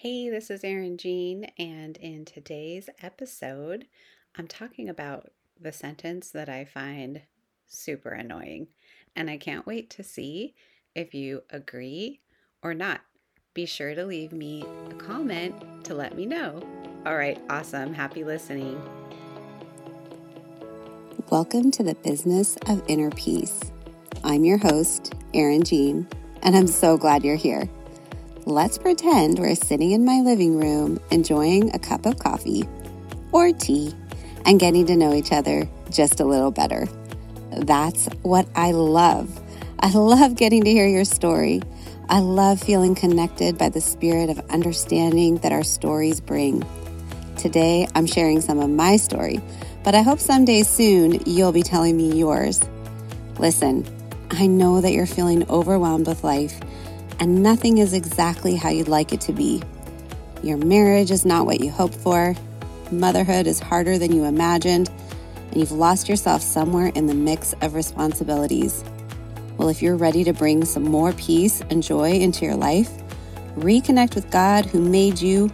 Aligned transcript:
Hey, 0.00 0.30
this 0.30 0.48
is 0.48 0.62
Erin 0.62 0.96
Jean, 0.96 1.50
and 1.58 1.96
in 1.96 2.24
today's 2.24 2.88
episode, 3.02 3.88
I'm 4.36 4.46
talking 4.46 4.88
about 4.88 5.32
the 5.60 5.72
sentence 5.72 6.30
that 6.30 6.48
I 6.48 6.66
find 6.66 7.22
super 7.66 8.10
annoying, 8.10 8.68
and 9.16 9.28
I 9.28 9.38
can't 9.38 9.66
wait 9.66 9.90
to 9.90 10.04
see 10.04 10.54
if 10.94 11.14
you 11.14 11.42
agree 11.50 12.20
or 12.62 12.74
not. 12.74 13.00
Be 13.54 13.66
sure 13.66 13.96
to 13.96 14.06
leave 14.06 14.30
me 14.30 14.64
a 14.88 14.94
comment 14.94 15.84
to 15.86 15.94
let 15.94 16.14
me 16.14 16.26
know. 16.26 16.62
All 17.04 17.16
right, 17.16 17.40
awesome. 17.50 17.92
Happy 17.92 18.22
listening. 18.22 18.80
Welcome 21.28 21.72
to 21.72 21.82
the 21.82 21.96
Business 21.96 22.56
of 22.68 22.84
Inner 22.86 23.10
Peace. 23.10 23.72
I'm 24.22 24.44
your 24.44 24.58
host, 24.58 25.12
Erin 25.34 25.64
Jean, 25.64 26.06
and 26.44 26.54
I'm 26.54 26.68
so 26.68 26.96
glad 26.96 27.24
you're 27.24 27.34
here. 27.34 27.68
Let's 28.48 28.78
pretend 28.78 29.38
we're 29.38 29.54
sitting 29.54 29.90
in 29.90 30.06
my 30.06 30.20
living 30.20 30.58
room 30.58 30.98
enjoying 31.10 31.74
a 31.74 31.78
cup 31.78 32.06
of 32.06 32.18
coffee 32.18 32.66
or 33.30 33.52
tea 33.52 33.94
and 34.46 34.58
getting 34.58 34.86
to 34.86 34.96
know 34.96 35.12
each 35.12 35.32
other 35.32 35.68
just 35.90 36.18
a 36.18 36.24
little 36.24 36.50
better. 36.50 36.88
That's 37.50 38.06
what 38.22 38.48
I 38.54 38.70
love. 38.70 39.38
I 39.80 39.90
love 39.90 40.34
getting 40.34 40.64
to 40.64 40.70
hear 40.70 40.88
your 40.88 41.04
story. 41.04 41.60
I 42.08 42.20
love 42.20 42.58
feeling 42.58 42.94
connected 42.94 43.58
by 43.58 43.68
the 43.68 43.82
spirit 43.82 44.30
of 44.30 44.38
understanding 44.48 45.36
that 45.40 45.52
our 45.52 45.62
stories 45.62 46.18
bring. 46.18 46.64
Today, 47.36 47.86
I'm 47.94 48.06
sharing 48.06 48.40
some 48.40 48.60
of 48.60 48.70
my 48.70 48.96
story, 48.96 49.42
but 49.84 49.94
I 49.94 50.00
hope 50.00 50.20
someday 50.20 50.62
soon 50.62 51.20
you'll 51.26 51.52
be 51.52 51.62
telling 51.62 51.98
me 51.98 52.18
yours. 52.18 52.62
Listen, 53.38 53.84
I 54.30 54.46
know 54.46 54.80
that 54.80 54.92
you're 54.92 55.04
feeling 55.04 55.46
overwhelmed 55.50 56.06
with 56.06 56.24
life 56.24 56.58
and 57.20 57.42
nothing 57.42 57.78
is 57.78 57.92
exactly 57.92 58.56
how 58.56 58.68
you'd 58.68 58.88
like 58.88 59.12
it 59.12 59.20
to 59.22 59.32
be. 59.32 59.62
Your 60.42 60.56
marriage 60.56 61.10
is 61.10 61.24
not 61.24 61.46
what 61.46 61.60
you 61.60 61.70
hoped 61.70 61.96
for, 61.96 62.34
motherhood 62.90 63.46
is 63.46 63.60
harder 63.60 63.98
than 63.98 64.12
you 64.12 64.24
imagined, 64.24 64.90
and 65.50 65.56
you've 65.56 65.72
lost 65.72 66.08
yourself 66.08 66.42
somewhere 66.42 66.92
in 66.94 67.06
the 67.06 67.14
mix 67.14 67.54
of 67.60 67.74
responsibilities. 67.74 68.84
Well, 69.56 69.68
if 69.68 69.82
you're 69.82 69.96
ready 69.96 70.22
to 70.24 70.32
bring 70.32 70.64
some 70.64 70.84
more 70.84 71.12
peace 71.14 71.60
and 71.70 71.82
joy 71.82 72.12
into 72.12 72.44
your 72.44 72.54
life, 72.54 72.90
reconnect 73.56 74.14
with 74.14 74.30
God 74.30 74.66
who 74.66 74.80
made 74.80 75.20
you, 75.20 75.50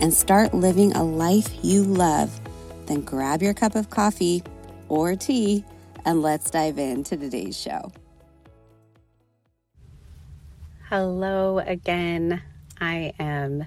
and 0.00 0.12
start 0.12 0.54
living 0.54 0.92
a 0.92 1.02
life 1.02 1.48
you 1.62 1.82
love, 1.84 2.40
then 2.86 3.02
grab 3.02 3.42
your 3.42 3.54
cup 3.54 3.74
of 3.74 3.90
coffee 3.90 4.42
or 4.88 5.14
tea 5.16 5.64
and 6.04 6.22
let's 6.22 6.50
dive 6.50 6.78
into 6.78 7.16
today's 7.16 7.58
show. 7.58 7.92
Hello 10.94 11.58
again. 11.58 12.42
I 12.78 13.14
am 13.18 13.64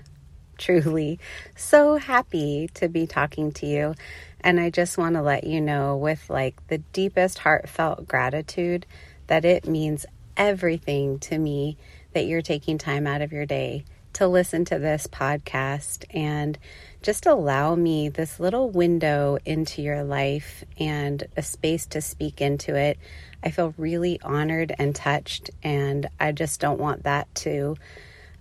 truly 0.59 1.19
so 1.55 1.95
happy 1.97 2.69
to 2.75 2.87
be 2.87 3.07
talking 3.07 3.51
to 3.53 3.65
you. 3.65 3.95
And 4.41 4.59
I 4.59 4.69
just 4.69 4.95
want 4.95 5.15
to 5.15 5.23
let 5.23 5.43
you 5.43 5.59
know, 5.59 5.97
with 5.97 6.29
like 6.29 6.67
the 6.67 6.77
deepest 6.77 7.39
heartfelt 7.39 8.07
gratitude, 8.07 8.85
that 9.25 9.43
it 9.43 9.65
means 9.65 10.05
everything 10.37 11.17
to 11.21 11.39
me 11.39 11.77
that 12.13 12.27
you're 12.27 12.43
taking 12.43 12.77
time 12.77 13.07
out 13.07 13.23
of 13.23 13.31
your 13.31 13.47
day 13.47 13.85
to 14.13 14.27
listen 14.27 14.63
to 14.65 14.77
this 14.77 15.07
podcast 15.07 16.05
and 16.11 16.59
just 17.06 17.25
allow 17.25 17.75
me 17.75 18.09
this 18.09 18.39
little 18.39 18.70
window 18.70 19.38
into 19.45 19.81
your 19.81 20.03
life 20.03 20.64
and 20.80 21.23
a 21.38 21.42
space 21.42 21.86
to 21.86 22.02
speak 22.02 22.42
into 22.42 22.75
it 22.75 22.98
I 23.45 23.52
feel 23.52 23.75
really 23.78 24.20
honored 24.22 24.73
and 24.80 24.95
touched, 24.95 25.52
and 25.61 26.09
I 26.20 26.31
just 26.31 26.59
don't 26.59 26.80
want 26.80 27.03
that 27.03 27.33
to 27.36 27.78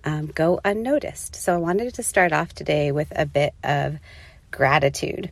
um, 0.03 0.29
go 0.29 0.61
unnoticed. 0.65 1.37
So 1.37 1.55
I 1.55 1.59
wanted 1.59 1.93
to 1.93 2.03
start 2.03 2.33
off 2.33 2.55
today 2.55 2.91
with 2.91 3.13
a 3.15 3.27
bit 3.27 3.53
of 3.63 3.99
gratitude. 4.51 5.31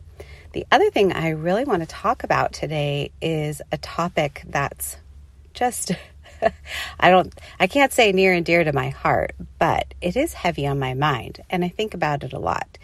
The 0.51 0.67
other 0.71 0.91
thing 0.91 1.11
I 1.11 1.29
really 1.29 1.65
want 1.65 1.81
to 1.81 1.87
talk 1.87 2.23
about 2.23 2.53
today 2.53 3.11
is 3.19 3.63
a 3.71 3.77
topic 3.79 4.43
that's 4.47 4.97
just 5.55 5.93
I 6.99 7.09
don't 7.09 7.33
I 7.59 7.65
can't 7.65 7.91
say 7.91 8.11
near 8.11 8.33
and 8.33 8.45
dear 8.45 8.63
to 8.63 8.73
my 8.73 8.89
heart, 8.89 9.33
but 9.57 9.95
it 10.01 10.15
is 10.15 10.33
heavy 10.33 10.67
on 10.67 10.77
my 10.77 10.93
mind 10.93 11.41
and 11.49 11.65
I 11.65 11.69
think 11.69 11.95
about 11.95 12.23
it 12.23 12.33
a 12.33 12.39
lot. 12.39 12.77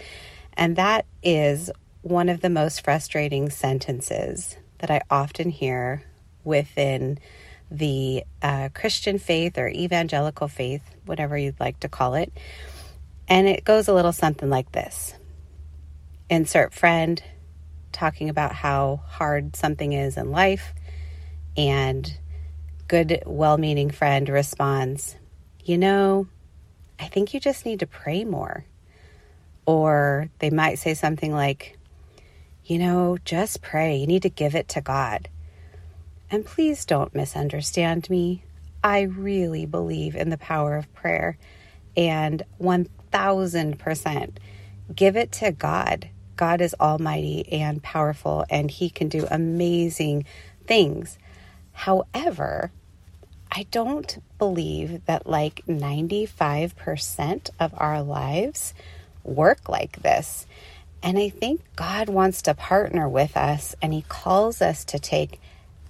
And 0.60 0.76
that 0.76 1.06
is 1.24 1.72
one 2.02 2.28
of 2.28 2.42
the 2.42 2.50
most 2.50 2.84
frustrating 2.84 3.50
sentences 3.50 4.58
that 4.80 4.92
I 4.92 5.00
often 5.10 5.50
hear 5.50 6.04
within 6.44 7.18
the 7.72 8.26
uh, 8.42 8.68
Christian 8.74 9.20
faith 9.20 9.58
or 9.58 9.70
evangelical 9.70 10.50
faith, 10.50 10.82
whatever 11.06 11.38
you'd 11.38 11.62
like 11.62 11.80
to 11.80 11.88
call 11.88 12.16
it. 12.16 12.34
And 13.30 13.48
it 13.48 13.64
goes 13.64 13.88
a 13.88 13.94
little 13.94 14.12
something 14.12 14.50
like 14.50 14.74
this 14.74 15.16
Insert 16.30 16.74
friend 16.74 17.24
talking 17.94 18.28
about 18.28 18.54
how 18.54 19.02
hard 19.08 19.56
something 19.56 19.94
is 19.94 20.18
in 20.18 20.30
life, 20.30 20.74
and 21.56 22.20
good, 22.90 23.24
well 23.26 23.58
meaning 23.58 23.92
friend 23.92 24.28
responds, 24.28 25.16
You 25.64 25.78
know, 25.78 26.28
I 27.00 27.08
think 27.08 27.34
you 27.34 27.40
just 27.40 27.66
need 27.66 27.80
to 27.80 27.88
pray 27.88 28.26
more. 28.26 28.66
Or 29.70 30.30
they 30.40 30.50
might 30.50 30.80
say 30.80 30.96
something 30.96 31.32
like, 31.32 31.78
You 32.66 32.80
know, 32.80 33.20
just 33.24 33.62
pray. 33.62 33.98
You 33.98 34.08
need 34.08 34.24
to 34.24 34.30
give 34.30 34.56
it 34.56 34.68
to 34.70 34.82
God. 34.82 35.30
And 36.32 36.44
please 36.44 36.86
don't 36.86 37.14
misunderstand 37.14 38.10
me. 38.10 38.44
I 38.84 39.02
really 39.02 39.68
believe 39.68 40.16
in 40.16 40.32
the 40.32 40.40
power 40.40 40.76
of 40.76 40.92
prayer 40.96 41.38
and 41.96 42.42
1000% 42.60 44.32
give 44.96 45.16
it 45.16 45.32
to 45.34 45.52
God. 45.52 46.10
God 46.36 46.62
is 46.62 46.76
almighty 46.80 47.48
and 47.52 47.84
powerful 47.84 48.46
and 48.50 48.72
he 48.72 48.90
can 48.90 49.08
do 49.08 49.28
amazing 49.30 50.26
things. 50.66 51.20
However, 51.74 52.72
I 53.52 53.68
don't 53.70 54.18
believe 54.40 55.06
that 55.06 55.28
like 55.28 55.64
95% 55.68 57.52
of 57.60 57.72
our 57.78 58.02
lives 58.02 58.74
work 59.24 59.70
like 59.70 60.02
this. 60.02 60.46
And 61.02 61.18
I 61.18 61.30
think 61.30 61.62
God 61.76 62.10
wants 62.10 62.42
to 62.44 62.54
partner 62.54 63.08
with 63.08 63.38
us 63.38 63.76
and 63.82 63.94
he 63.94 64.04
calls 64.08 64.62
us 64.62 64.84
to 64.86 65.00
take 65.00 65.40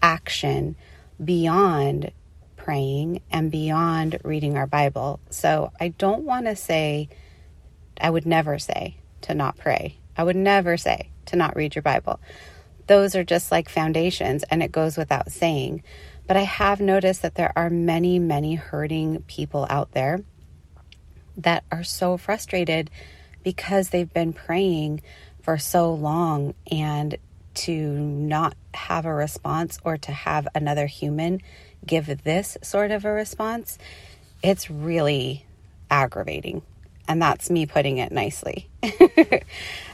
action 0.01 0.75
beyond 1.23 2.11
praying 2.55 3.21
and 3.31 3.51
beyond 3.51 4.19
reading 4.23 4.55
our 4.55 4.67
Bible. 4.67 5.19
So 5.29 5.71
I 5.79 5.89
don't 5.89 6.23
want 6.23 6.45
to 6.45 6.55
say, 6.55 7.09
I 7.99 8.09
would 8.09 8.25
never 8.25 8.59
say 8.59 8.97
to 9.21 9.33
not 9.33 9.57
pray. 9.57 9.97
I 10.15 10.23
would 10.23 10.35
never 10.35 10.77
say 10.77 11.09
to 11.27 11.35
not 11.35 11.55
read 11.55 11.75
your 11.75 11.81
Bible. 11.81 12.19
Those 12.87 13.15
are 13.15 13.23
just 13.23 13.51
like 13.51 13.69
foundations 13.69 14.43
and 14.43 14.61
it 14.61 14.71
goes 14.71 14.97
without 14.97 15.31
saying. 15.31 15.83
But 16.27 16.37
I 16.37 16.41
have 16.41 16.79
noticed 16.79 17.23
that 17.23 17.35
there 17.35 17.53
are 17.55 17.69
many, 17.69 18.19
many 18.19 18.55
hurting 18.55 19.23
people 19.23 19.65
out 19.69 19.93
there 19.93 20.21
that 21.37 21.63
are 21.71 21.83
so 21.83 22.17
frustrated 22.17 22.91
because 23.49 23.89
they've 23.89 24.13
been 24.13 24.31
praying 24.31 25.01
for 25.41 25.57
so 25.57 25.91
long 25.91 26.53
and 26.71 27.15
to 27.55 27.73
not 27.73 28.53
have 28.75 29.07
a 29.07 29.13
response 29.13 29.79
or 29.83 29.97
to 29.97 30.11
have 30.11 30.47
another 30.53 30.85
human 30.85 31.41
give 31.83 32.23
this 32.23 32.59
sort 32.61 32.91
of 32.91 33.05
a 33.05 33.11
response, 33.11 33.79
it's 34.43 34.69
really 34.69 35.47
aggravating. 35.89 36.61
And 37.07 37.19
that's 37.19 37.49
me 37.49 37.65
putting 37.65 37.97
it 37.97 38.11
nicely. 38.11 38.69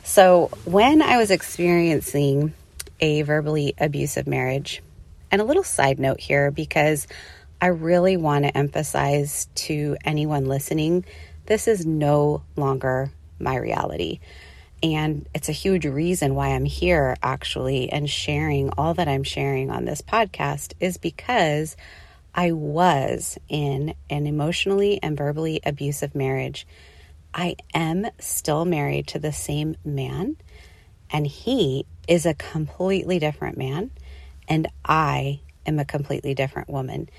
so, 0.03 0.47
when 0.65 1.01
I 1.01 1.15
was 1.15 1.31
experiencing 1.31 2.53
a 2.99 3.21
verbally 3.21 3.73
abusive 3.77 4.27
marriage, 4.27 4.83
and 5.31 5.39
a 5.41 5.45
little 5.45 5.63
side 5.63 5.97
note 5.97 6.19
here 6.19 6.51
because 6.51 7.07
I 7.61 7.67
really 7.67 8.17
want 8.17 8.43
to 8.43 8.57
emphasize 8.57 9.47
to 9.55 9.95
anyone 10.03 10.45
listening 10.45 11.05
this 11.45 11.67
is 11.67 11.85
no 11.85 12.41
longer 12.55 13.11
my 13.39 13.55
reality. 13.57 14.19
And 14.83 15.27
it's 15.33 15.49
a 15.49 15.53
huge 15.53 15.85
reason 15.85 16.35
why 16.35 16.49
I'm 16.49 16.65
here 16.65 17.15
actually 17.23 17.89
and 17.89 18.09
sharing 18.09 18.69
all 18.77 18.93
that 18.95 19.07
I'm 19.07 19.23
sharing 19.23 19.71
on 19.71 19.85
this 19.85 20.01
podcast 20.01 20.73
is 20.79 20.97
because 20.97 21.75
I 22.33 22.51
was 22.51 23.37
in 23.47 23.95
an 24.09 24.27
emotionally 24.27 24.99
and 25.01 25.17
verbally 25.17 25.61
abusive 25.65 26.13
marriage. 26.13 26.67
I 27.33 27.55
am 27.73 28.05
still 28.19 28.65
married 28.65 29.07
to 29.07 29.19
the 29.19 29.31
same 29.31 29.75
man, 29.83 30.37
and 31.09 31.25
he 31.25 31.85
is 32.07 32.25
a 32.25 32.33
completely 32.33 33.19
different 33.19 33.57
man, 33.57 33.91
and 34.47 34.67
I 34.83 35.41
am 35.65 35.79
a 35.79 35.85
completely 35.85 36.33
different 36.33 36.69
woman. 36.69 37.09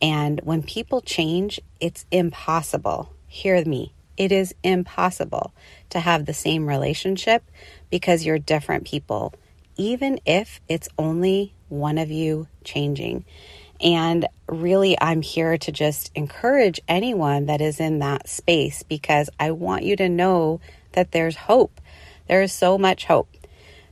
And 0.00 0.40
when 0.44 0.62
people 0.62 1.02
change, 1.02 1.60
it's 1.80 2.06
impossible. 2.10 3.12
Hear 3.26 3.62
me 3.64 3.92
it 4.20 4.32
is 4.32 4.54
impossible 4.62 5.54
to 5.88 5.98
have 5.98 6.26
the 6.26 6.34
same 6.34 6.68
relationship 6.68 7.42
because 7.88 8.26
you're 8.26 8.38
different 8.38 8.84
people, 8.84 9.32
even 9.78 10.20
if 10.26 10.60
it's 10.68 10.90
only 10.98 11.54
one 11.70 11.96
of 11.96 12.10
you 12.10 12.46
changing. 12.62 13.24
And 13.80 14.28
really, 14.46 14.94
I'm 15.00 15.22
here 15.22 15.56
to 15.56 15.72
just 15.72 16.10
encourage 16.14 16.82
anyone 16.86 17.46
that 17.46 17.62
is 17.62 17.80
in 17.80 18.00
that 18.00 18.28
space 18.28 18.82
because 18.82 19.30
I 19.40 19.52
want 19.52 19.84
you 19.84 19.96
to 19.96 20.08
know 20.10 20.60
that 20.92 21.12
there's 21.12 21.36
hope. 21.36 21.80
There 22.28 22.42
is 22.42 22.52
so 22.52 22.76
much 22.76 23.06
hope. 23.06 23.34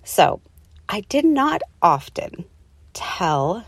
So, 0.05 0.43
I 0.91 1.01
did 1.09 1.25
not 1.25 1.63
often 1.81 2.45
tell 2.93 3.65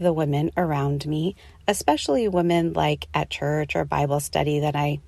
the 0.00 0.12
women 0.12 0.50
around 0.56 1.06
me, 1.06 1.36
especially 1.68 2.26
women 2.26 2.72
like 2.72 3.06
at 3.14 3.30
church 3.30 3.76
or 3.76 3.84
Bible 3.84 4.18
study 4.18 4.58
that 4.58 4.74
I, 4.74 4.98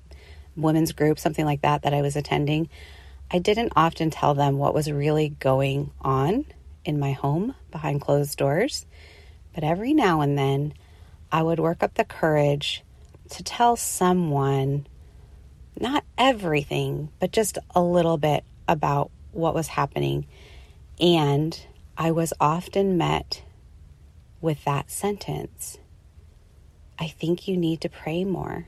women's 0.55 0.91
group, 0.91 1.19
something 1.19 1.45
like 1.45 1.61
that, 1.61 1.83
that 1.83 1.93
I 1.93 2.01
was 2.01 2.15
attending. 2.15 2.69
I 3.31 3.39
didn't 3.39 3.73
often 3.75 4.09
tell 4.09 4.33
them 4.33 4.57
what 4.57 4.73
was 4.73 4.91
really 4.91 5.29
going 5.29 5.91
on 6.01 6.45
in 6.83 6.99
my 6.99 7.13
home 7.13 7.55
behind 7.71 8.01
closed 8.01 8.37
doors. 8.37 8.85
But 9.53 9.63
every 9.63 9.93
now 9.93 10.21
and 10.21 10.37
then, 10.37 10.73
I 11.31 11.43
would 11.43 11.59
work 11.59 11.81
up 11.81 11.95
the 11.95 12.03
courage 12.03 12.83
to 13.31 13.43
tell 13.43 13.75
someone, 13.75 14.85
not 15.79 16.03
everything, 16.17 17.09
but 17.19 17.31
just 17.31 17.57
a 17.73 17.81
little 17.81 18.17
bit 18.17 18.43
about 18.67 19.11
what 19.31 19.55
was 19.55 19.67
happening. 19.67 20.27
And 20.99 21.59
I 21.97 22.11
was 22.11 22.33
often 22.39 22.97
met 22.97 23.43
with 24.41 24.63
that 24.65 24.91
sentence 24.91 25.79
I 26.97 27.07
think 27.07 27.47
you 27.47 27.57
need 27.57 27.81
to 27.81 27.89
pray 27.89 28.23
more. 28.23 28.67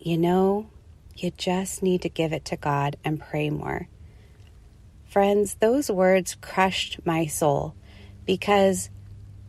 You 0.00 0.18
know, 0.18 0.68
you 1.16 1.30
just 1.30 1.82
need 1.82 2.02
to 2.02 2.08
give 2.08 2.32
it 2.32 2.44
to 2.46 2.56
God 2.56 2.96
and 3.04 3.20
pray 3.20 3.50
more. 3.50 3.88
Friends, 5.04 5.54
those 5.60 5.90
words 5.90 6.36
crushed 6.40 7.00
my 7.04 7.26
soul 7.26 7.74
because 8.26 8.90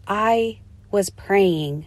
I 0.08 0.60
was 0.92 1.10
praying. 1.10 1.86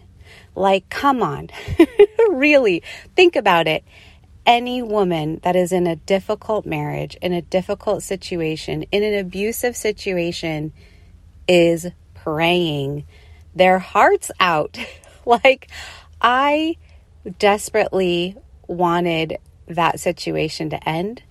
Like, 0.55 0.89
come 0.89 1.23
on, 1.23 1.49
really, 2.29 2.83
think 3.15 3.35
about 3.35 3.67
it. 3.67 3.83
Any 4.45 4.81
woman 4.81 5.39
that 5.43 5.55
is 5.55 5.71
in 5.71 5.87
a 5.87 5.95
difficult 5.95 6.65
marriage, 6.65 7.17
in 7.21 7.33
a 7.33 7.41
difficult 7.41 8.03
situation, 8.03 8.83
in 8.91 9.03
an 9.03 9.13
abusive 9.13 9.75
situation, 9.75 10.73
is 11.47 11.87
praying 12.13 13.05
their 13.55 13.79
hearts 13.79 14.31
out. 14.39 14.77
like, 15.25 15.69
I 16.21 16.77
desperately 17.39 18.37
wanted 18.71 19.37
that 19.67 19.99
situation 19.99 20.69
to 20.69 20.89
end, 20.89 21.21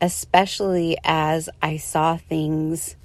especially 0.00 0.96
as 1.04 1.48
I 1.62 1.76
saw 1.76 2.16
things 2.16 2.96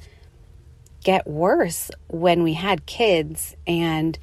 get 1.04 1.28
worse 1.28 1.92
when 2.08 2.44
we 2.44 2.54
had 2.54 2.86
kids. 2.86 3.56
And 3.68 4.18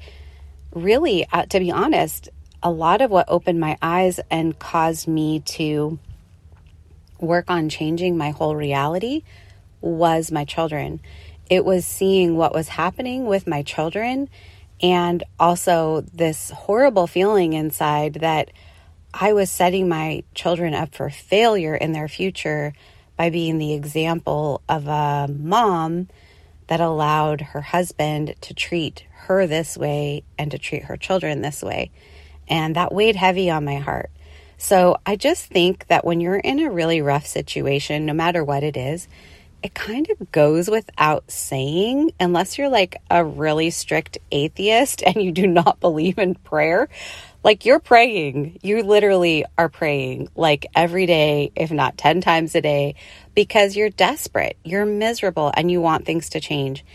really, 0.73 1.25
uh, 1.31 1.45
to 1.47 1.59
be 1.59 1.71
honest, 1.71 2.29
a 2.63 2.71
lot 2.71 3.01
of 3.01 3.11
what 3.11 3.25
opened 3.27 3.59
my 3.59 3.77
eyes 3.81 4.19
and 4.29 4.57
caused 4.57 5.07
me 5.07 5.39
to 5.39 5.99
work 7.19 7.49
on 7.49 7.69
changing 7.69 8.17
my 8.17 8.31
whole 8.31 8.55
reality 8.55 9.23
was 9.79 10.31
my 10.31 10.45
children. 10.45 10.99
It 11.49 11.65
was 11.65 11.85
seeing 11.85 12.35
what 12.35 12.53
was 12.53 12.69
happening 12.69 13.25
with 13.25 13.47
my 13.47 13.61
children 13.63 14.29
and 14.81 15.23
also 15.39 16.01
this 16.13 16.49
horrible 16.51 17.07
feeling 17.07 17.53
inside 17.53 18.15
that 18.15 18.51
I 19.13 19.33
was 19.33 19.51
setting 19.51 19.89
my 19.89 20.23
children 20.33 20.73
up 20.73 20.95
for 20.95 21.09
failure 21.09 21.75
in 21.75 21.91
their 21.91 22.07
future 22.07 22.73
by 23.17 23.29
being 23.29 23.57
the 23.57 23.73
example 23.73 24.61
of 24.69 24.87
a 24.87 25.27
mom 25.31 26.07
that 26.67 26.79
allowed 26.79 27.41
her 27.41 27.61
husband 27.61 28.35
to 28.41 28.53
treat 28.53 29.05
her 29.11 29.45
this 29.45 29.77
way 29.77 30.23
and 30.37 30.51
to 30.51 30.57
treat 30.57 30.85
her 30.85 30.97
children 30.97 31.41
this 31.41 31.61
way. 31.61 31.91
And 32.47 32.75
that 32.75 32.93
weighed 32.93 33.15
heavy 33.15 33.49
on 33.49 33.65
my 33.65 33.75
heart. 33.75 34.09
So 34.57 34.97
I 35.05 35.15
just 35.15 35.45
think 35.45 35.87
that 35.87 36.05
when 36.05 36.21
you're 36.21 36.35
in 36.35 36.59
a 36.59 36.71
really 36.71 37.01
rough 37.01 37.25
situation, 37.25 38.05
no 38.05 38.13
matter 38.13 38.43
what 38.43 38.63
it 38.63 38.77
is, 38.77 39.07
it 39.63 39.73
kind 39.73 40.09
of 40.09 40.31
goes 40.31 40.69
without 40.69 41.29
saying, 41.29 42.11
unless 42.19 42.57
you're 42.57 42.69
like 42.69 42.95
a 43.09 43.23
really 43.23 43.69
strict 43.69 44.17
atheist 44.31 45.03
and 45.05 45.21
you 45.21 45.31
do 45.31 45.47
not 45.47 45.79
believe 45.79 46.17
in 46.17 46.35
prayer. 46.35 46.89
Like 47.43 47.65
you're 47.65 47.79
praying, 47.79 48.59
you 48.61 48.83
literally 48.83 49.45
are 49.57 49.69
praying 49.69 50.29
like 50.35 50.67
every 50.75 51.05
day, 51.05 51.51
if 51.55 51.71
not 51.71 51.97
10 51.97 52.21
times 52.21 52.53
a 52.55 52.61
day, 52.61 52.95
because 53.33 53.75
you're 53.75 53.89
desperate, 53.89 54.57
you're 54.63 54.85
miserable, 54.85 55.51
and 55.55 55.71
you 55.71 55.81
want 55.81 56.05
things 56.05 56.29
to 56.29 56.39
change. 56.39 56.85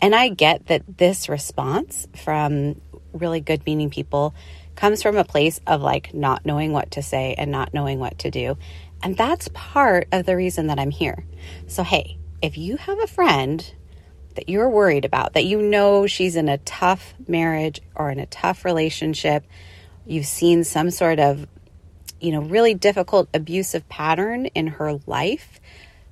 And 0.00 0.14
I 0.14 0.28
get 0.28 0.66
that 0.66 0.98
this 0.98 1.28
response 1.28 2.06
from 2.14 2.80
really 3.12 3.40
good 3.40 3.64
meaning 3.64 3.88
people 3.88 4.34
comes 4.74 5.02
from 5.02 5.16
a 5.16 5.24
place 5.24 5.60
of 5.66 5.80
like 5.80 6.12
not 6.12 6.44
knowing 6.44 6.72
what 6.72 6.90
to 6.92 7.02
say 7.02 7.34
and 7.38 7.50
not 7.50 7.72
knowing 7.72 7.98
what 7.98 8.18
to 8.18 8.30
do. 8.30 8.58
And 9.02 9.16
that's 9.16 9.48
part 9.54 10.08
of 10.12 10.26
the 10.26 10.36
reason 10.36 10.66
that 10.68 10.78
I'm 10.78 10.90
here. 10.90 11.24
So, 11.66 11.82
hey, 11.82 12.18
if 12.42 12.58
you 12.58 12.76
have 12.76 13.00
a 13.00 13.06
friend 13.06 13.72
that 14.34 14.48
you're 14.48 14.68
worried 14.68 15.04
about, 15.04 15.32
that 15.32 15.46
you 15.46 15.62
know 15.62 16.06
she's 16.06 16.36
in 16.36 16.48
a 16.48 16.58
tough 16.58 17.14
marriage 17.26 17.80
or 17.94 18.10
in 18.10 18.18
a 18.18 18.26
tough 18.26 18.64
relationship, 18.64 19.44
you've 20.06 20.26
seen 20.26 20.64
some 20.64 20.90
sort 20.90 21.18
of, 21.18 21.46
you 22.20 22.32
know, 22.32 22.40
really 22.40 22.74
difficult 22.74 23.28
abusive 23.34 23.88
pattern 23.88 24.46
in 24.46 24.68
her 24.68 24.94
life, 25.06 25.60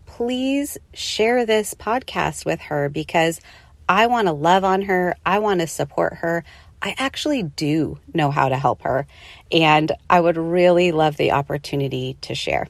please 0.06 0.76
share 0.92 1.46
this 1.46 1.74
podcast 1.74 2.44
with 2.44 2.60
her 2.60 2.88
because 2.88 3.40
I 3.88 4.06
want 4.06 4.26
to 4.28 4.32
love 4.32 4.64
on 4.64 4.82
her. 4.82 5.16
I 5.24 5.38
want 5.38 5.60
to 5.60 5.66
support 5.66 6.14
her. 6.14 6.44
I 6.82 6.94
actually 6.98 7.42
do 7.42 7.98
know 8.12 8.30
how 8.30 8.50
to 8.50 8.56
help 8.56 8.82
her, 8.82 9.06
and 9.50 9.90
I 10.10 10.20
would 10.20 10.36
really 10.36 10.92
love 10.92 11.16
the 11.16 11.32
opportunity 11.32 12.18
to 12.22 12.34
share. 12.34 12.68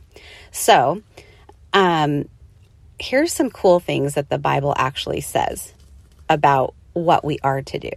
So, 0.53 1.03
um, 1.73 2.29
here's 3.01 3.33
some 3.33 3.51
cool 3.51 3.81
things 3.81 4.15
that 4.15 4.31
the 4.31 4.39
Bible 4.39 4.73
actually 4.77 5.21
says 5.21 5.75
about 6.29 6.75
what 6.93 7.25
we 7.25 7.41
are 7.43 7.63
to 7.63 7.79
do. 7.79 7.91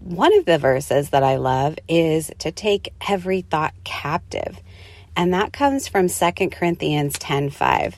One 0.00 0.36
of 0.38 0.44
the 0.44 0.58
verses 0.58 1.10
that 1.10 1.24
I 1.24 1.36
love 1.36 1.76
is 1.88 2.30
to 2.38 2.52
take 2.52 2.94
every 3.08 3.40
thought 3.40 3.74
captive. 3.82 4.60
And 5.16 5.34
that 5.34 5.52
comes 5.52 5.88
from 5.88 6.08
2 6.08 6.50
Corinthians 6.50 7.18
10 7.18 7.50
5. 7.50 7.96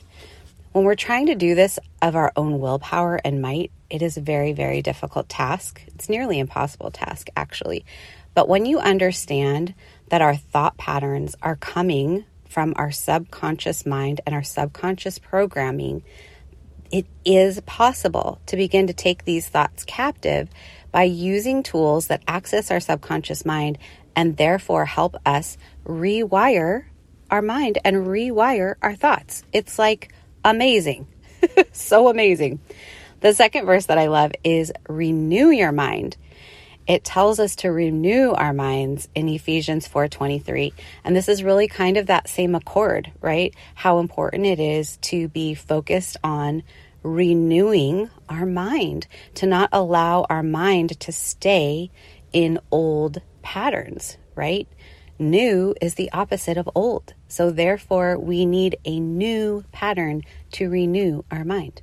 When 0.71 0.83
we're 0.83 0.95
trying 0.95 1.27
to 1.27 1.35
do 1.35 1.53
this 1.53 1.77
of 2.01 2.15
our 2.15 2.31
own 2.35 2.59
willpower 2.59 3.19
and 3.23 3.41
might, 3.41 3.71
it 3.89 4.01
is 4.01 4.17
a 4.17 4.21
very, 4.21 4.51
very 4.51 4.81
difficult 4.81 5.29
task. 5.29 5.83
It's 5.93 6.09
nearly 6.09 6.39
impossible 6.39 6.89
task, 6.89 7.27
actually. 7.35 7.85
But 8.33 8.49
when 8.49 8.65
you 8.65 8.79
understand 8.79 9.75
that 10.09 10.23
our 10.23 10.35
thought 10.35 10.77
patterns 10.77 11.35
are 11.43 11.55
coming 11.55 12.25
from 12.49 12.73
our 12.77 12.91
subconscious 12.91 13.85
mind 13.85 14.21
and 14.25 14.33
our 14.33 14.43
subconscious 14.43 15.19
programming, 15.19 16.03
it 16.91 17.05
is 17.23 17.61
possible 17.61 18.41
to 18.47 18.57
begin 18.57 18.87
to 18.87 18.93
take 18.93 19.23
these 19.23 19.47
thoughts 19.47 19.83
captive 19.85 20.49
by 20.91 21.03
using 21.03 21.63
tools 21.63 22.07
that 22.07 22.23
access 22.27 22.71
our 22.71 22.79
subconscious 22.79 23.45
mind 23.45 23.77
and 24.15 24.37
therefore 24.37 24.85
help 24.85 25.15
us 25.25 25.57
rewire 25.85 26.85
our 27.29 27.41
mind 27.41 27.77
and 27.83 28.07
rewire 28.07 28.75
our 28.81 28.95
thoughts. 28.95 29.43
It's 29.53 29.79
like 29.79 30.13
amazing. 30.43 31.07
so 31.71 32.09
amazing. 32.09 32.59
The 33.21 33.33
second 33.33 33.65
verse 33.65 33.85
that 33.85 33.97
I 33.97 34.07
love 34.07 34.31
is 34.43 34.73
renew 34.89 35.49
your 35.49 35.71
mind. 35.71 36.17
It 36.87 37.03
tells 37.03 37.39
us 37.39 37.55
to 37.57 37.71
renew 37.71 38.31
our 38.31 38.53
minds 38.53 39.07
in 39.13 39.29
Ephesians 39.29 39.87
4:23. 39.87 40.73
And 41.03 41.15
this 41.15 41.29
is 41.29 41.43
really 41.43 41.67
kind 41.67 41.97
of 41.97 42.07
that 42.07 42.27
same 42.27 42.55
accord, 42.55 43.11
right? 43.21 43.53
How 43.75 43.99
important 43.99 44.45
it 44.45 44.59
is 44.59 44.97
to 45.03 45.27
be 45.27 45.53
focused 45.53 46.17
on 46.23 46.63
renewing 47.03 48.09
our 48.29 48.45
mind, 48.45 49.07
to 49.35 49.45
not 49.45 49.69
allow 49.71 50.25
our 50.29 50.43
mind 50.43 50.99
to 51.01 51.11
stay 51.11 51.91
in 52.33 52.59
old 52.71 53.21
patterns, 53.41 54.17
right? 54.35 54.67
New 55.19 55.75
is 55.81 55.95
the 55.95 56.11
opposite 56.11 56.57
of 56.57 56.69
old. 56.73 57.13
So, 57.27 57.51
therefore, 57.51 58.17
we 58.17 58.45
need 58.45 58.77
a 58.85 58.99
new 58.99 59.63
pattern 59.71 60.23
to 60.53 60.69
renew 60.69 61.23
our 61.29 61.45
mind. 61.45 61.81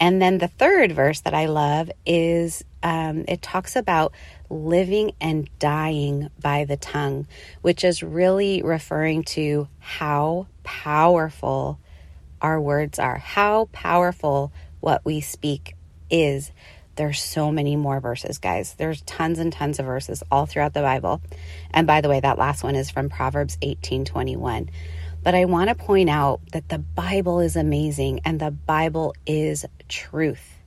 And 0.00 0.20
then 0.20 0.38
the 0.38 0.48
third 0.48 0.92
verse 0.92 1.20
that 1.20 1.34
I 1.34 1.46
love 1.46 1.90
is 2.04 2.64
um, 2.82 3.24
it 3.28 3.42
talks 3.42 3.76
about 3.76 4.12
living 4.50 5.12
and 5.20 5.48
dying 5.58 6.30
by 6.40 6.64
the 6.64 6.76
tongue, 6.76 7.26
which 7.62 7.84
is 7.84 8.02
really 8.02 8.62
referring 8.62 9.24
to 9.24 9.68
how 9.78 10.46
powerful 10.62 11.78
our 12.44 12.60
words 12.60 12.98
are, 12.98 13.16
how 13.16 13.70
powerful 13.72 14.52
what 14.80 15.02
we 15.02 15.22
speak 15.22 15.74
is 16.10 16.52
there's 16.96 17.20
so 17.20 17.50
many 17.50 17.74
more 17.74 18.00
verses, 18.00 18.38
guys. 18.38 18.74
There's 18.74 19.00
tons 19.02 19.38
and 19.38 19.52
tons 19.52 19.78
of 19.78 19.86
verses 19.86 20.22
all 20.30 20.46
throughout 20.46 20.74
the 20.74 20.82
Bible. 20.82 21.20
And 21.72 21.86
by 21.86 22.02
the 22.02 22.08
way, 22.08 22.20
that 22.20 22.38
last 22.38 22.62
one 22.62 22.76
is 22.76 22.90
from 22.90 23.08
Proverbs 23.08 23.58
18 23.62 24.04
21. 24.04 24.70
But 25.22 25.34
I 25.34 25.46
want 25.46 25.70
to 25.70 25.74
point 25.74 26.10
out 26.10 26.40
that 26.52 26.68
the 26.68 26.78
Bible 26.78 27.40
is 27.40 27.56
amazing 27.56 28.20
and 28.24 28.38
the 28.38 28.50
Bible 28.50 29.14
is 29.26 29.64
truth. 29.88 30.60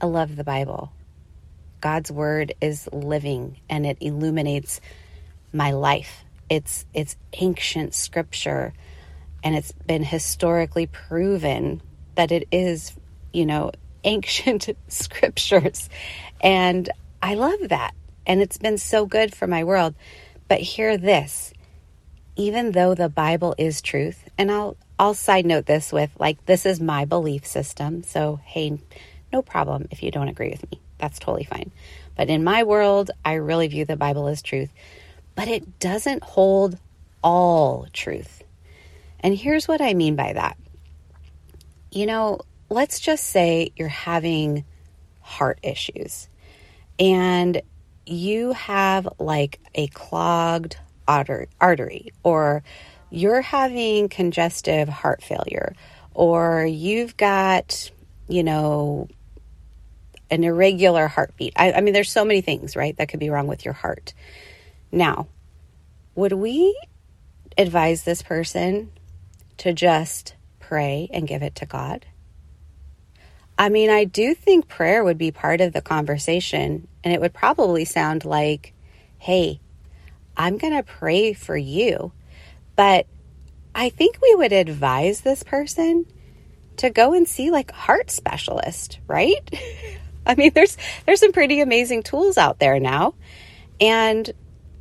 I 0.00 0.06
love 0.06 0.36
the 0.36 0.44
Bible. 0.44 0.92
God's 1.80 2.10
word 2.10 2.52
is 2.60 2.88
living 2.92 3.56
and 3.70 3.86
it 3.86 3.98
illuminates 4.00 4.80
my 5.52 5.70
life. 5.70 6.24
It's 6.50 6.84
it's 6.92 7.16
ancient 7.32 7.94
scripture 7.94 8.74
and 9.46 9.54
it's 9.54 9.70
been 9.70 10.02
historically 10.02 10.88
proven 10.88 11.80
that 12.16 12.32
it 12.32 12.48
is, 12.50 12.96
you 13.32 13.46
know, 13.46 13.70
ancient 14.04 14.68
scriptures. 14.88 15.88
And 16.40 16.90
I 17.22 17.34
love 17.34 17.68
that. 17.68 17.94
And 18.26 18.42
it's 18.42 18.58
been 18.58 18.76
so 18.76 19.06
good 19.06 19.36
for 19.36 19.46
my 19.46 19.62
world. 19.62 19.94
But 20.48 20.58
hear 20.58 20.98
this. 20.98 21.52
Even 22.34 22.72
though 22.72 22.96
the 22.96 23.08
Bible 23.08 23.54
is 23.56 23.80
truth, 23.80 24.28
and 24.36 24.50
I'll 24.50 24.76
I'll 24.98 25.14
side 25.14 25.46
note 25.46 25.66
this 25.66 25.92
with 25.92 26.10
like 26.18 26.44
this 26.46 26.66
is 26.66 26.80
my 26.80 27.04
belief 27.04 27.46
system. 27.46 28.02
So, 28.02 28.40
hey, 28.42 28.80
no 29.32 29.42
problem 29.42 29.86
if 29.92 30.02
you 30.02 30.10
don't 30.10 30.28
agree 30.28 30.50
with 30.50 30.68
me. 30.72 30.80
That's 30.98 31.20
totally 31.20 31.44
fine. 31.44 31.70
But 32.16 32.30
in 32.30 32.42
my 32.42 32.64
world, 32.64 33.12
I 33.24 33.34
really 33.34 33.68
view 33.68 33.84
the 33.84 33.96
Bible 33.96 34.26
as 34.26 34.42
truth. 34.42 34.70
But 35.36 35.46
it 35.46 35.78
doesn't 35.78 36.24
hold 36.24 36.78
all 37.22 37.86
truth. 37.92 38.42
And 39.20 39.36
here's 39.36 39.66
what 39.66 39.80
I 39.80 39.94
mean 39.94 40.16
by 40.16 40.32
that. 40.32 40.56
You 41.90 42.06
know, 42.06 42.40
let's 42.68 43.00
just 43.00 43.24
say 43.24 43.72
you're 43.76 43.88
having 43.88 44.64
heart 45.20 45.58
issues 45.62 46.28
and 46.98 47.60
you 48.04 48.52
have 48.52 49.08
like 49.18 49.60
a 49.74 49.88
clogged 49.88 50.76
artery 51.08 52.12
or 52.22 52.62
you're 53.10 53.42
having 53.42 54.08
congestive 54.08 54.88
heart 54.88 55.22
failure 55.22 55.74
or 56.14 56.64
you've 56.64 57.16
got, 57.16 57.90
you 58.28 58.42
know, 58.42 59.08
an 60.30 60.44
irregular 60.44 61.06
heartbeat. 61.06 61.52
I, 61.56 61.72
I 61.72 61.80
mean, 61.80 61.94
there's 61.94 62.10
so 62.10 62.24
many 62.24 62.40
things, 62.40 62.74
right, 62.74 62.96
that 62.96 63.08
could 63.08 63.20
be 63.20 63.30
wrong 63.30 63.46
with 63.46 63.64
your 63.64 63.74
heart. 63.74 64.12
Now, 64.90 65.28
would 66.14 66.32
we 66.32 66.78
advise 67.58 68.02
this 68.02 68.22
person 68.22 68.90
to 69.58 69.72
just 69.72 70.34
pray 70.58 71.08
and 71.12 71.28
give 71.28 71.42
it 71.42 71.54
to 71.56 71.66
God? 71.66 72.06
I 73.58 73.68
mean, 73.70 73.88
I 73.88 74.04
do 74.04 74.34
think 74.34 74.68
prayer 74.68 75.02
would 75.02 75.16
be 75.16 75.30
part 75.30 75.60
of 75.60 75.72
the 75.72 75.80
conversation, 75.80 76.88
and 77.02 77.14
it 77.14 77.20
would 77.20 77.32
probably 77.32 77.84
sound 77.84 78.24
like, 78.24 78.74
hey, 79.18 79.60
I'm 80.36 80.58
going 80.58 80.74
to 80.74 80.82
pray 80.82 81.32
for 81.32 81.56
you. 81.56 82.12
But 82.74 83.06
I 83.74 83.88
think 83.88 84.18
we 84.20 84.34
would 84.34 84.52
advise 84.52 85.22
this 85.22 85.42
person 85.42 86.06
to 86.78 86.90
go 86.90 87.14
and 87.14 87.26
see 87.26 87.50
like 87.50 87.70
a 87.70 87.74
heart 87.74 88.10
specialist, 88.10 88.98
right? 89.06 89.48
I 90.26 90.34
mean, 90.34 90.52
there's 90.54 90.76
there's 91.06 91.20
some 91.20 91.32
pretty 91.32 91.60
amazing 91.60 92.02
tools 92.02 92.36
out 92.36 92.58
there 92.58 92.80
now. 92.80 93.14
And 93.80 94.30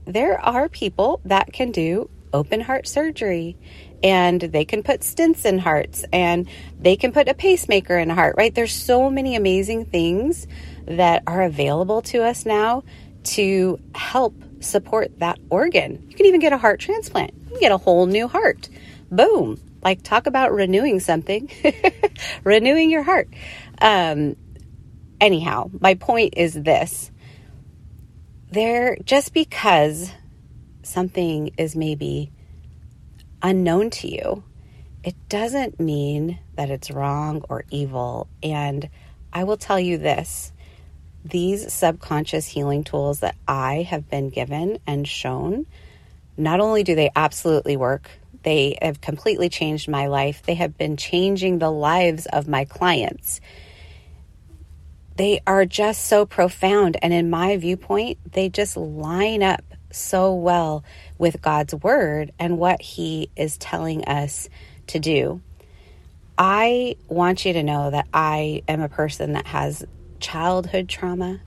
there 0.05 0.39
are 0.39 0.69
people 0.69 1.21
that 1.25 1.53
can 1.53 1.71
do 1.71 2.09
open 2.33 2.61
heart 2.61 2.87
surgery 2.87 3.57
and 4.05 4.39
they 4.39 4.65
can 4.65 4.83
put 4.83 5.01
stents 5.01 5.45
in 5.45 5.57
hearts 5.57 6.05
and 6.13 6.47
they 6.79 6.95
can 6.95 7.11
put 7.11 7.27
a 7.27 7.33
pacemaker 7.33 7.97
in 7.97 8.11
a 8.11 8.13
heart, 8.13 8.35
right? 8.37 8.53
There's 8.53 8.71
so 8.71 9.09
many 9.09 9.35
amazing 9.35 9.85
things 9.85 10.45
that 10.85 11.23
are 11.25 11.41
available 11.41 12.03
to 12.03 12.21
us 12.21 12.45
now 12.45 12.83
to 13.23 13.79
help 13.95 14.35
support 14.59 15.17
that 15.17 15.39
organ. 15.49 16.05
You 16.07 16.15
can 16.15 16.27
even 16.27 16.39
get 16.39 16.53
a 16.53 16.57
heart 16.59 16.79
transplant. 16.79 17.33
You 17.45 17.49
can 17.49 17.59
get 17.59 17.71
a 17.71 17.77
whole 17.77 18.05
new 18.05 18.27
heart. 18.27 18.69
Boom. 19.09 19.59
Like 19.81 20.03
talk 20.03 20.27
about 20.27 20.53
renewing 20.53 20.99
something. 20.99 21.49
renewing 22.43 22.91
your 22.91 23.01
heart. 23.01 23.29
Um 23.81 24.35
anyhow, 25.19 25.71
my 25.79 25.95
point 25.95 26.35
is 26.37 26.53
this. 26.53 27.09
There 28.51 28.99
just 29.03 29.33
because 29.33 30.11
something 30.83 31.55
is 31.57 31.75
maybe 31.75 32.31
unknown 33.45 33.91
to 33.91 34.07
you, 34.07 34.43
it 35.03 35.15
doesn't 35.29 35.79
mean 35.79 36.39
that 36.55 36.71
it's 36.71 36.89
wrong 36.89 37.45
or 37.47 37.63
evil. 37.69 38.27
And 38.41 38.89
I 39.31 39.43
will 39.43 39.57
tell 39.57 39.79
you 39.79 39.97
this 39.99 40.51
these 41.23 41.71
subconscious 41.73 42.47
healing 42.47 42.83
tools 42.83 43.21
that 43.21 43.35
I 43.47 43.83
have 43.83 44.09
been 44.09 44.29
given 44.29 44.77
and 44.85 45.07
shown, 45.07 45.65
not 46.37 46.59
only 46.59 46.83
do 46.83 46.93
they 46.93 47.09
absolutely 47.15 47.77
work, 47.77 48.09
they 48.43 48.77
have 48.81 49.01
completely 49.01 49.49
changed 49.49 49.89
my 49.89 50.05
life. 50.05 50.43
They 50.43 50.53
have 50.55 50.77
been 50.77 50.97
changing 50.97 51.57
the 51.57 51.71
lives 51.71 52.27
of 52.27 52.47
my 52.47 52.65
clients. 52.65 53.41
They 55.17 55.41
are 55.47 55.65
just 55.65 56.05
so 56.05 56.27
profound. 56.27 56.97
And 57.01 57.11
in 57.11 57.31
my 57.31 57.57
viewpoint, 57.57 58.19
they 58.33 58.49
just 58.49 58.77
line 58.77 59.41
up 59.41 59.63
so 59.95 60.33
well 60.33 60.83
with 61.17 61.41
God's 61.41 61.73
word 61.73 62.31
and 62.39 62.57
what 62.57 62.81
He 62.81 63.29
is 63.35 63.57
telling 63.57 64.05
us 64.05 64.49
to 64.87 64.99
do. 64.99 65.41
I 66.37 66.97
want 67.07 67.45
you 67.45 67.53
to 67.53 67.63
know 67.63 67.91
that 67.91 68.07
I 68.13 68.63
am 68.67 68.81
a 68.81 68.89
person 68.89 69.33
that 69.33 69.47
has 69.47 69.85
childhood 70.19 70.89
trauma, 70.89 71.39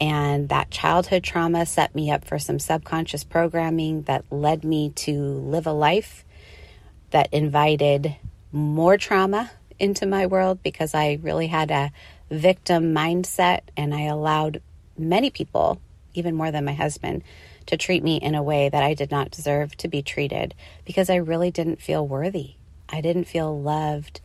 and 0.00 0.48
that 0.48 0.70
childhood 0.70 1.22
trauma 1.22 1.66
set 1.66 1.94
me 1.94 2.10
up 2.10 2.24
for 2.24 2.38
some 2.38 2.58
subconscious 2.58 3.22
programming 3.22 4.02
that 4.02 4.24
led 4.30 4.64
me 4.64 4.90
to 4.90 5.20
live 5.22 5.66
a 5.66 5.72
life 5.72 6.24
that 7.10 7.32
invited 7.32 8.16
more 8.50 8.96
trauma 8.96 9.50
into 9.78 10.06
my 10.06 10.26
world 10.26 10.62
because 10.62 10.94
I 10.94 11.18
really 11.22 11.46
had 11.46 11.70
a 11.70 11.92
victim 12.30 12.94
mindset 12.94 13.60
and 13.76 13.94
I 13.94 14.02
allowed 14.02 14.62
many 14.96 15.30
people, 15.30 15.80
even 16.14 16.34
more 16.34 16.50
than 16.50 16.64
my 16.64 16.74
husband, 16.74 17.22
to 17.70 17.76
treat 17.76 18.02
me 18.02 18.16
in 18.16 18.34
a 18.34 18.42
way 18.42 18.68
that 18.68 18.82
I 18.82 18.94
did 18.94 19.12
not 19.12 19.30
deserve 19.30 19.76
to 19.76 19.86
be 19.86 20.02
treated 20.02 20.54
because 20.84 21.08
I 21.08 21.16
really 21.16 21.52
didn't 21.52 21.80
feel 21.80 22.06
worthy. 22.06 22.54
I 22.88 23.00
didn't 23.00 23.24
feel 23.24 23.60
loved 23.60 24.20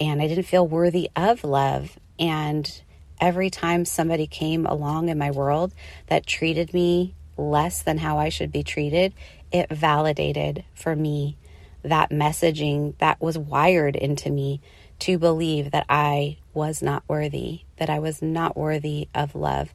and 0.00 0.20
I 0.20 0.26
didn't 0.26 0.44
feel 0.44 0.66
worthy 0.66 1.08
of 1.14 1.44
love. 1.44 1.96
And 2.18 2.82
every 3.20 3.48
time 3.48 3.84
somebody 3.84 4.26
came 4.26 4.66
along 4.66 5.08
in 5.08 5.18
my 5.18 5.30
world 5.30 5.72
that 6.08 6.26
treated 6.26 6.74
me 6.74 7.14
less 7.36 7.80
than 7.84 7.98
how 7.98 8.18
I 8.18 8.28
should 8.28 8.50
be 8.50 8.64
treated, 8.64 9.14
it 9.52 9.70
validated 9.70 10.64
for 10.74 10.96
me 10.96 11.36
that 11.84 12.10
messaging 12.10 12.98
that 12.98 13.20
was 13.20 13.38
wired 13.38 13.94
into 13.94 14.30
me 14.30 14.60
to 14.98 15.16
believe 15.16 15.70
that 15.70 15.86
I 15.88 16.38
was 16.52 16.82
not 16.82 17.04
worthy, 17.06 17.60
that 17.76 17.88
I 17.88 18.00
was 18.00 18.20
not 18.20 18.56
worthy 18.56 19.08
of 19.14 19.36
love. 19.36 19.72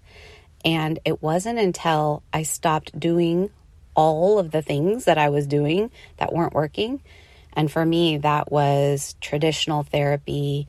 And 0.65 1.00
it 1.05 1.22
wasn't 1.22 1.60
until 1.60 2.24
I 2.34 2.43
stopped 2.43 3.00
doing 3.00 3.51
all 3.93 4.39
of 4.39 4.51
the 4.51 4.63
things 4.63 5.05
that 5.05 5.17
I 5.17 5.29
was 5.29 5.48
doing 5.48 5.91
that 6.17 6.34
weren't 6.34 6.53
working. 6.53 7.01
And 7.53 7.72
for 7.72 7.86
me, 7.86 8.17
that 8.17 8.51
was 8.51 9.15
traditional 9.22 9.84
therapy, 9.84 10.67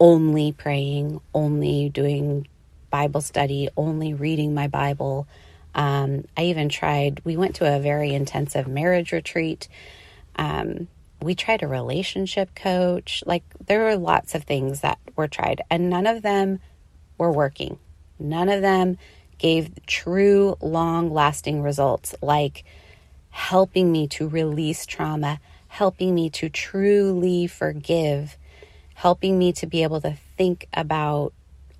only 0.00 0.52
praying, 0.52 1.20
only 1.32 1.88
doing 1.88 2.46
Bible 2.90 3.20
study, 3.20 3.68
only 3.76 4.12
reading 4.12 4.54
my 4.54 4.66
Bible. 4.66 5.26
Um, 5.74 6.24
I 6.36 6.46
even 6.46 6.68
tried, 6.68 7.22
we 7.24 7.36
went 7.36 7.56
to 7.56 7.76
a 7.76 7.80
very 7.80 8.12
intensive 8.12 8.66
marriage 8.66 9.12
retreat. 9.12 9.68
Um, 10.36 10.88
we 11.22 11.34
tried 11.34 11.62
a 11.62 11.68
relationship 11.68 12.54
coach. 12.54 13.22
Like, 13.26 13.44
there 13.66 13.84
were 13.84 13.96
lots 13.96 14.34
of 14.34 14.44
things 14.44 14.80
that 14.80 14.98
were 15.16 15.28
tried, 15.28 15.62
and 15.70 15.88
none 15.88 16.06
of 16.06 16.22
them 16.22 16.60
were 17.16 17.32
working. 17.32 17.78
None 18.18 18.48
of 18.48 18.62
them 18.62 18.98
gave 19.38 19.70
true, 19.86 20.56
long 20.60 21.12
lasting 21.12 21.62
results 21.62 22.14
like 22.20 22.64
helping 23.30 23.90
me 23.92 24.08
to 24.08 24.28
release 24.28 24.84
trauma, 24.86 25.40
helping 25.68 26.14
me 26.14 26.30
to 26.30 26.48
truly 26.48 27.46
forgive, 27.46 28.36
helping 28.94 29.38
me 29.38 29.52
to 29.52 29.66
be 29.66 29.82
able 29.82 30.00
to 30.00 30.16
think 30.36 30.66
about 30.74 31.32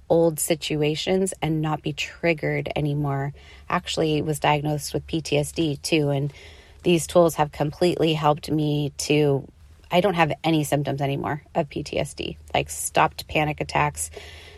old 0.09 0.41
situations 0.41 1.35
and 1.43 1.61
not 1.61 1.83
be 1.83 1.93
triggered 1.93 2.69
anymore. 2.75 3.35
Actually, 3.69 4.23
was 4.23 4.41
diagnosed 4.41 4.95
with 4.95 5.07
PTSD 5.07 5.83
too 5.83 6.11
and 6.11 6.33
these 6.83 7.07
tools 7.07 7.35
have 7.35 7.53
completely 7.53 8.15
helped 8.15 8.51
me 8.51 8.93
to 8.97 9.47
I 9.91 10.01
don't 10.01 10.15
have 10.15 10.33
any 10.45 10.65
symptoms 10.65 11.01
anymore 11.01 11.43
of 11.55 11.69
PTSD. 11.71 12.37
Like 12.55 12.69
stopped 12.71 13.27
panic 13.27 13.61
attacks, 13.61 14.11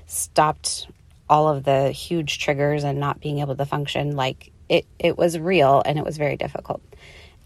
stopped 0.06 0.88
all 1.30 1.48
of 1.48 1.64
the 1.64 1.90
huge 1.90 2.40
triggers 2.40 2.84
and 2.84 3.00
not 3.00 3.20
being 3.20 3.38
able 3.38 3.56
to 3.56 3.64
function 3.64 4.16
like 4.16 4.52
it 4.68 4.84
it 4.98 5.16
was 5.16 5.38
real 5.38 5.82
and 5.86 5.98
it 5.98 6.04
was 6.04 6.18
very 6.18 6.36
difficult 6.36 6.82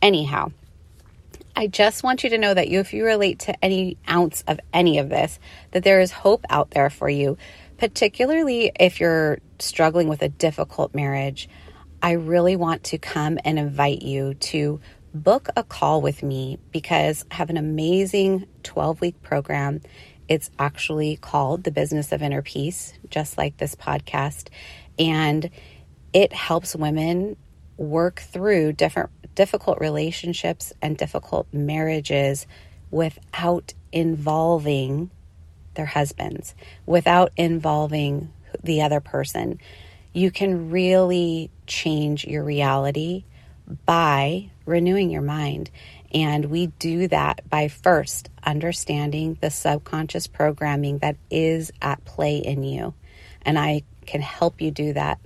anyhow 0.02 0.50
I 1.56 1.68
just 1.68 2.02
want 2.02 2.24
you 2.24 2.30
to 2.30 2.38
know 2.38 2.52
that 2.52 2.68
you, 2.68 2.80
if 2.80 2.92
you 2.92 3.04
relate 3.04 3.38
to 3.40 3.64
any 3.64 3.96
ounce 4.10 4.42
of 4.48 4.58
any 4.72 4.98
of 4.98 5.08
this, 5.08 5.38
that 5.70 5.84
there 5.84 6.00
is 6.00 6.10
hope 6.10 6.44
out 6.50 6.72
there 6.72 6.90
for 6.90 7.08
you, 7.08 7.38
particularly 7.78 8.72
if 8.80 8.98
you're 8.98 9.38
struggling 9.60 10.08
with 10.08 10.22
a 10.22 10.28
difficult 10.28 10.96
marriage. 10.96 11.48
I 12.02 12.12
really 12.12 12.56
want 12.56 12.82
to 12.84 12.98
come 12.98 13.38
and 13.44 13.56
invite 13.56 14.02
you 14.02 14.34
to 14.34 14.80
book 15.14 15.48
a 15.56 15.62
call 15.62 16.02
with 16.02 16.24
me 16.24 16.58
because 16.72 17.24
I 17.30 17.36
have 17.36 17.50
an 17.50 17.56
amazing 17.56 18.46
12 18.64 19.00
week 19.00 19.22
program 19.22 19.80
it's 20.28 20.50
actually 20.59 21.16
called 21.16 21.64
The 21.64 21.71
Business 21.71 22.12
of 22.12 22.23
Inner 22.23 22.43
Peace, 22.43 22.95
just 23.11 23.37
like 23.37 23.57
this 23.57 23.75
podcast. 23.75 24.49
And 24.99 25.50
it 26.12 26.33
helps 26.33 26.75
women 26.75 27.37
work 27.76 28.21
through 28.21 28.73
different 28.73 29.11
difficult 29.35 29.81
relationships 29.81 30.73
and 30.81 30.97
difficult 30.97 31.47
marriages 31.52 32.47
without 32.90 33.75
involving 33.93 35.11
their 35.75 35.87
husbands, 35.87 36.54
without 36.87 37.33
involving 37.37 38.33
the 38.62 38.83
other 38.83 39.00
person. 39.00 39.59
You 40.12 40.31
can 40.31 40.71
really 40.71 41.50
change 41.66 42.25
your 42.25 42.45
reality 42.45 43.25
by 43.85 44.50
renewing 44.66 45.11
your 45.11 45.23
mind. 45.23 45.71
And 46.14 46.47
we 46.47 46.68
do 46.68 47.09
that 47.09 47.49
by 47.50 47.66
first 47.66 48.30
understanding 48.44 49.37
the 49.40 49.50
subconscious 49.50 50.28
programming 50.28 50.99
that 50.99 51.16
is 51.28 51.73
at 51.83 52.04
play 52.04 52.37
in 52.38 52.62
you. 52.62 52.94
And 53.42 53.59
I 53.59 53.83
can 54.06 54.21
help 54.21 54.61
you 54.61 54.71
do 54.71 54.92
that 54.92 55.18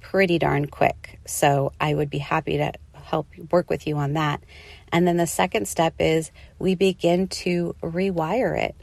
pretty 0.00 0.40
darn 0.40 0.66
quick. 0.66 1.20
So 1.26 1.72
I 1.80 1.94
would 1.94 2.10
be 2.10 2.18
happy 2.18 2.58
to 2.58 2.72
help 2.92 3.28
work 3.52 3.70
with 3.70 3.86
you 3.86 3.96
on 3.98 4.14
that. 4.14 4.42
And 4.90 5.06
then 5.06 5.16
the 5.16 5.26
second 5.28 5.68
step 5.68 5.94
is 6.00 6.32
we 6.58 6.74
begin 6.74 7.28
to 7.28 7.76
rewire 7.80 8.58
it. 8.58 8.74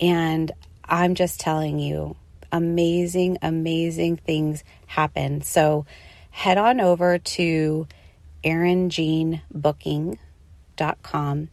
And 0.00 0.50
I'm 0.84 1.14
just 1.14 1.38
telling 1.38 1.78
you, 1.78 2.16
amazing, 2.50 3.38
amazing 3.42 4.16
things 4.16 4.64
happen. 4.86 5.42
So 5.42 5.84
head 6.30 6.56
on 6.56 6.80
over 6.80 7.18
to 7.18 7.86
erinjeanbooking.com 10.76 11.48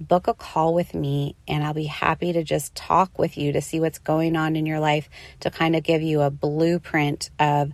book 0.00 0.28
a 0.28 0.34
call 0.34 0.72
with 0.72 0.94
me 0.94 1.36
and 1.46 1.62
I'll 1.62 1.74
be 1.74 1.84
happy 1.84 2.32
to 2.32 2.42
just 2.42 2.74
talk 2.74 3.18
with 3.18 3.36
you 3.36 3.52
to 3.52 3.60
see 3.60 3.80
what's 3.80 3.98
going 3.98 4.34
on 4.34 4.56
in 4.56 4.64
your 4.64 4.80
life 4.80 5.10
to 5.40 5.50
kind 5.50 5.76
of 5.76 5.82
give 5.82 6.00
you 6.00 6.22
a 6.22 6.30
blueprint 6.30 7.28
of 7.38 7.72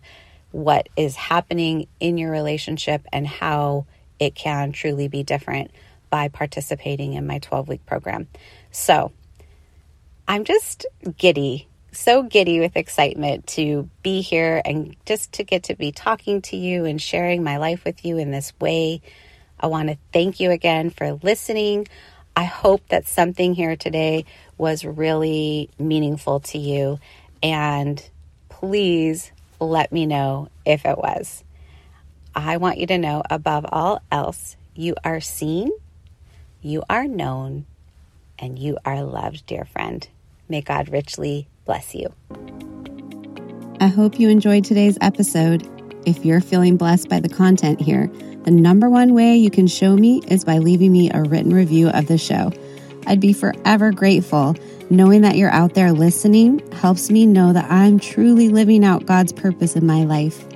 what 0.51 0.89
is 0.97 1.15
happening 1.15 1.87
in 2.01 2.19
your 2.19 2.33
relationship 2.33 3.07
and 3.13 3.27
how 3.27 3.87
it 4.19 4.35
can 4.35 4.73
truly 4.73 5.07
be 5.07 5.23
different 5.23 5.71
by 6.11 6.27
participating 6.27 7.15
in 7.15 7.27
my 7.27 7.39
12 7.39 7.69
week 7.69 7.87
program. 7.87 8.27
So 8.73 9.13
I'm 10.27 10.43
just 10.43 10.85
giddy, 11.17 11.69
so 11.93 12.25
giddy 12.25 12.59
with 12.59 12.77
excitement 12.77 13.47
to 13.49 13.89
be 14.03 14.21
here 14.21 14.61
and 14.65 14.97
just 15.07 15.35
to 15.35 15.45
get 15.45 15.65
to 15.65 15.77
be 15.77 15.93
talking 15.93 16.43
to 16.43 16.57
you 16.57 16.87
and 16.87 17.01
sharing 17.01 17.45
my 17.45 17.59
life 17.59 17.85
with 17.85 18.05
you 18.05 18.19
in 18.19 18.33
this 18.33 18.53
way. 18.61 19.01
I 19.59 19.69
want 19.69 19.89
to 19.89 19.99
thank 20.13 20.41
you 20.41 20.51
again 20.51 20.91
for 20.91 21.15
listening. 21.23 21.89
I 22.37 22.45
hope 22.45 22.87
that 22.89 23.09
something 23.09 23.55
here 23.55 23.77
today 23.77 24.27
was 24.59 24.85
really 24.85 25.71
meaningful 25.79 26.41
to 26.41 26.59
you. 26.59 26.99
And 27.43 28.03
please 28.49 29.33
let 29.61 29.93
me 29.93 30.07
know 30.07 30.49
if 30.65 30.85
it 30.85 30.99
was. 30.99 31.43
I 32.35 32.59
want 32.59 32.79
you 32.79 32.87
to 32.89 32.99
know 32.99 33.23
above 33.31 33.65
all 33.71 34.03
else, 34.13 34.57
you 34.75 34.95
are 35.03 35.21
seen, 35.21 35.71
you 36.61 36.83
are 36.91 37.07
known, 37.07 37.65
and 38.39 38.59
you 38.59 38.77
are 38.85 39.03
loved, 39.03 39.47
dear 39.47 39.65
friend. 39.65 40.07
May 40.49 40.61
God 40.61 40.91
richly 40.91 41.49
bless 41.65 41.95
you. 41.95 42.13
I 43.81 43.89
hope 43.89 44.21
you 44.21 44.29
enjoyed 44.29 44.65
today's 44.65 44.99
episode. 45.01 45.67
If 46.07 46.25
you're 46.25 46.41
feeling 46.41 46.77
blessed 46.77 47.09
by 47.09 47.19
the 47.19 47.29
content 47.29 47.81
here, 47.81 48.07
the 48.45 48.53
number 48.53 48.89
one 48.89 49.13
way 49.13 49.37
you 49.37 49.51
can 49.51 49.67
show 49.67 49.97
me 49.97 50.23
is 50.29 50.45
by 50.45 50.59
leaving 50.59 50.93
me 50.93 51.11
a 51.11 51.23
written 51.23 51.53
review 51.53 51.89
of 51.89 52.07
the 52.07 52.17
show. 52.17 52.53
I'd 53.09 53.19
be 53.19 53.33
forever 53.33 53.91
grateful. 53.91 54.55
Knowing 54.89 55.23
that 55.23 55.37
you're 55.37 55.51
out 55.51 55.75
there 55.75 55.91
listening 55.91 56.61
helps 56.71 57.11
me 57.11 57.27
know 57.27 57.53
that 57.53 57.69
I'm 57.69 57.99
truly 57.99 58.49
living 58.49 58.85
out 58.85 59.05
God's 59.05 59.33
purpose 59.33 59.75
in 59.75 59.85
my 59.85 60.05
life. 60.05 60.49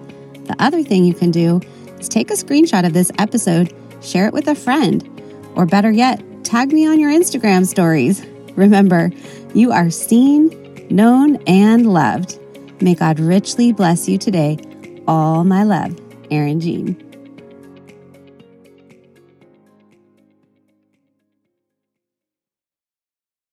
The 0.45 0.54
other 0.61 0.85
thing 0.85 1.04
you 1.04 1.14
can 1.14 1.33
do 1.33 1.61
is 1.99 2.09
take 2.09 2.30
a 2.30 2.35
screenshot 2.35 2.87
of 2.87 2.92
this 2.92 3.11
episode, 3.19 3.75
share 4.02 4.28
it 4.28 4.33
with 4.33 4.47
a 4.47 4.54
friend, 4.54 5.04
or 5.57 5.66
better 5.66 5.90
yet, 5.90 6.23
tag 6.45 6.73
me 6.73 6.87
on 6.87 7.00
your 7.00 7.11
Instagram 7.11 7.66
stories. 7.66 8.25
Remember, 8.54 9.11
you 9.52 9.73
are 9.73 9.90
seen, 9.90 10.86
known, 10.91 11.43
and 11.49 11.93
loved. 11.93 12.39
May 12.80 12.95
God 12.95 13.19
richly 13.19 13.73
bless 13.73 14.08
you 14.08 14.17
today. 14.17 14.58
All 15.10 15.42
my 15.42 15.64
love, 15.64 15.99
Erin 16.30 16.60
Jean. 16.60 17.09